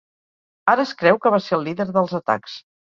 [0.73, 2.63] Ara es creu que va ser el líder dels atacs.